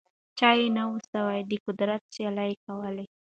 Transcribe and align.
چا 0.37 0.49
یې 0.57 0.67
نه 0.75 0.83
سوای 1.11 1.39
د 1.49 1.51
قدرت 1.65 2.01
سیالي 2.13 2.53
کولای 2.65 3.07